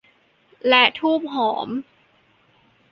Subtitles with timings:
[0.67, 1.67] และธูปหอม